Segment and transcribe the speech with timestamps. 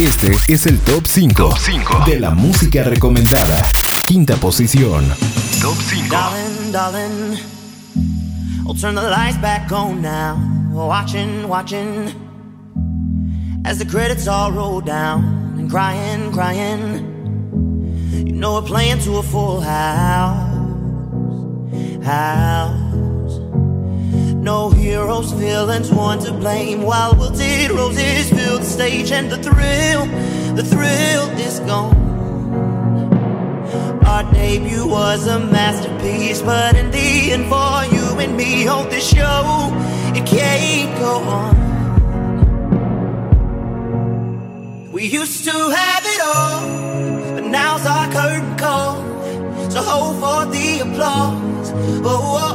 [0.00, 1.56] Este es el top 5,
[2.06, 3.68] de la música recomendada.
[4.06, 5.04] Quinta posición.
[5.60, 6.08] Top 5.
[6.08, 7.38] Darling, darling,
[8.66, 10.38] I'll turn the lights back on now.
[10.72, 12.14] Watching, watching,
[13.66, 17.04] as the credits all roll down and crying, crying.
[18.26, 20.48] You know we're playing to a full house,
[22.02, 22.99] house.
[24.40, 26.82] No heroes, villains, one to blame.
[26.82, 30.06] While wilted roses fill the stage, and the thrill,
[30.56, 31.94] the thrill is gone.
[34.06, 39.06] Our debut was a masterpiece, but in the end, for you and me, on this
[39.10, 39.70] show,
[40.14, 41.60] it can't go on.
[44.90, 48.96] We used to have it all, but now's our curtain call.
[49.70, 51.72] So hold for the applause.
[52.04, 52.49] Oh, oh.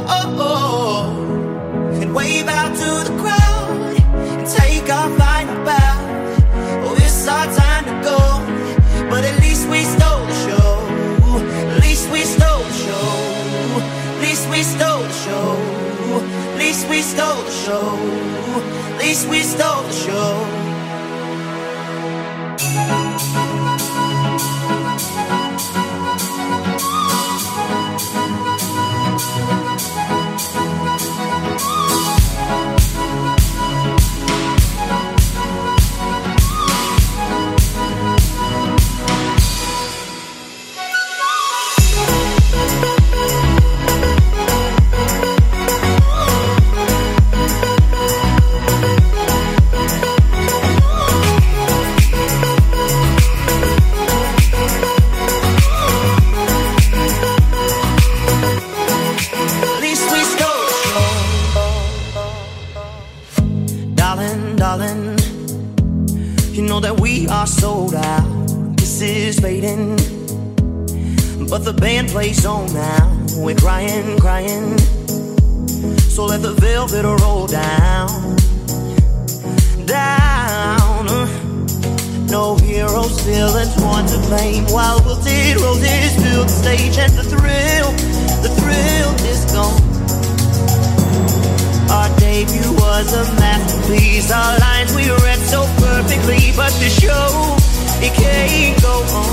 [2.16, 3.94] Wave out to the crowd
[4.32, 5.96] and take our final bow.
[6.86, 8.20] Oh, it's our time to go,
[9.10, 10.68] but at least we stole the show.
[11.72, 13.10] At least we stole the show.
[14.14, 15.58] At least we stole the show.
[16.52, 17.86] At least we stole the show.
[18.94, 20.65] At least we stole the show.
[83.46, 84.64] Villains, one to blame.
[84.66, 87.90] While wilted roses fill the stage, and the thrill,
[88.42, 89.82] the thrill is gone.
[91.96, 94.30] Our debut was a masterpiece.
[94.30, 97.28] Our lines we read so perfectly, but the show
[98.06, 99.32] it can't go on.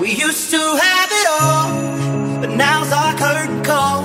[0.00, 4.02] We used to have it all, but now's our curtain call.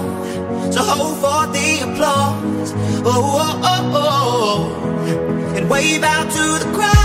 [0.72, 2.74] So hold for the applause.
[3.04, 3.12] Oh,
[3.42, 4.78] oh, oh, oh.
[4.78, 5.01] oh.
[5.72, 7.01] Wave out to the crowd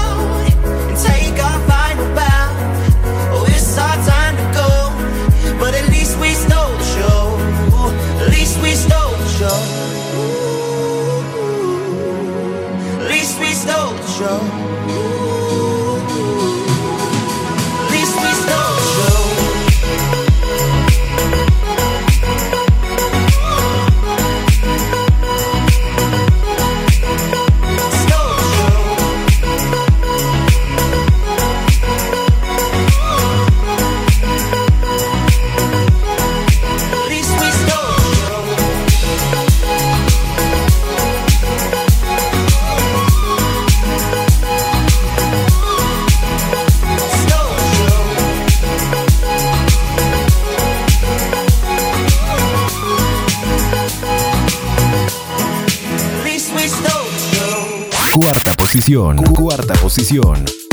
[59.33, 60.66] Cuarta posición.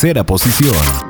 [0.00, 1.09] tercera posición.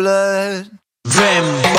[0.00, 0.70] blood.
[1.04, 1.69] Vim.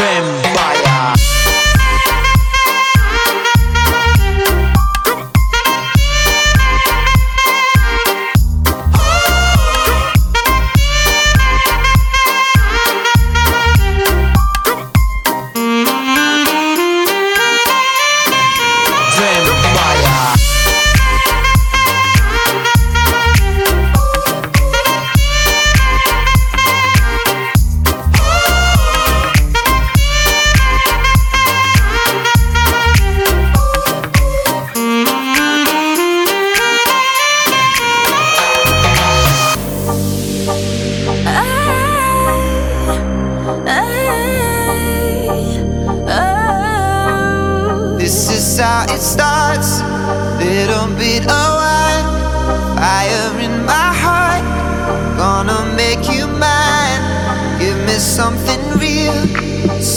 [0.00, 0.39] them.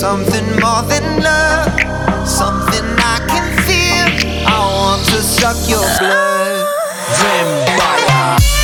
[0.04, 4.44] Something more than love, something I can feel.
[4.46, 6.68] I want to suck your blood.
[7.22, 8.63] vampire.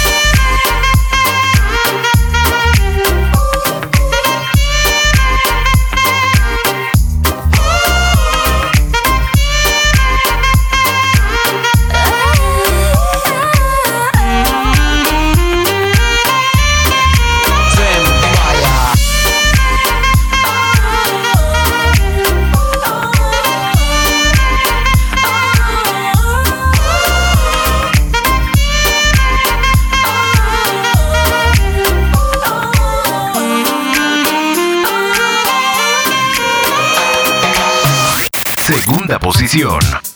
[39.30, 40.09] posición.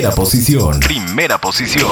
[0.00, 0.80] Primera posición.
[0.80, 1.90] Primera posición.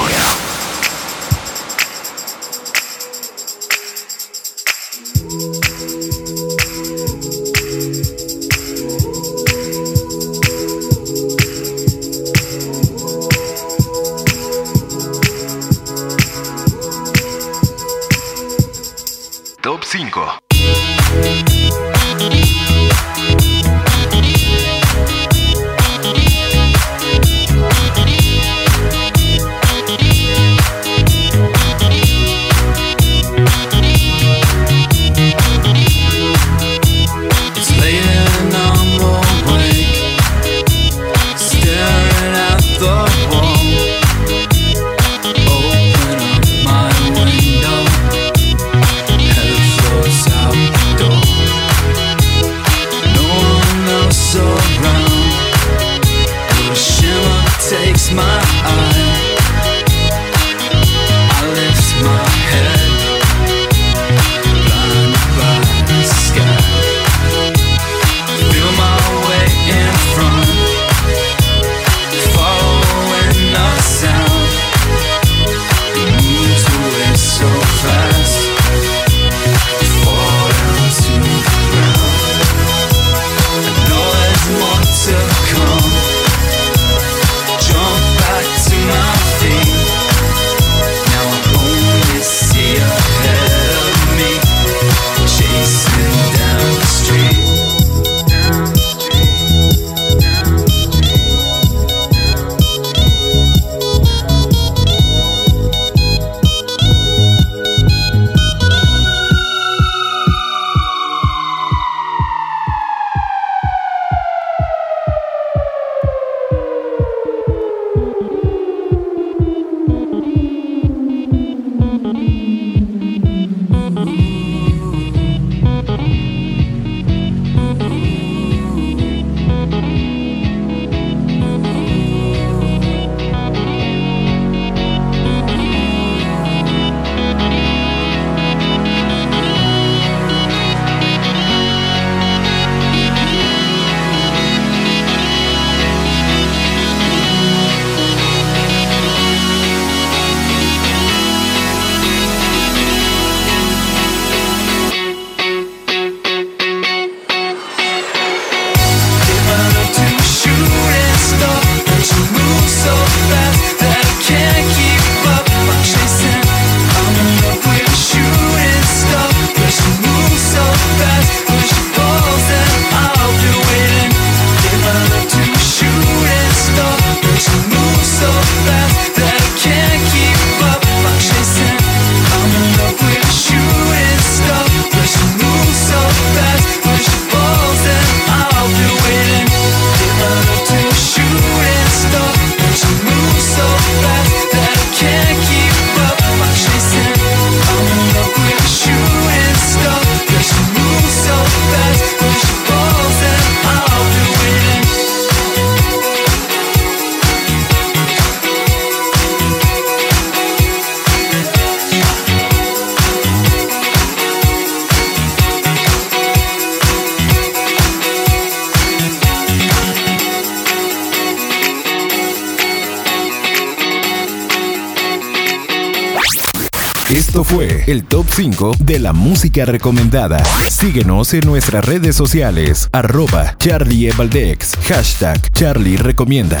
[227.49, 230.43] Fue el top 5 de la música recomendada.
[230.69, 236.59] Síguenos en nuestras redes sociales, arroba Charlie Evaldex, hashtag Charlie Recomienda.